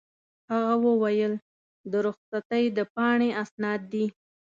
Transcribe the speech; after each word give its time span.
هغه 0.51 0.73
وویل: 0.85 1.33
د 1.91 1.93
رخصتۍ 2.05 2.63
د 2.77 2.79
پاڼې 2.93 3.29
اسناد 3.43 3.81
دي. 3.93 4.05